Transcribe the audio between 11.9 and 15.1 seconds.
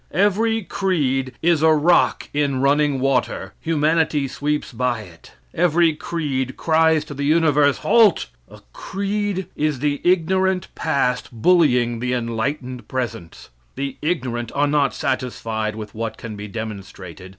the enlightened present. The ignorant are not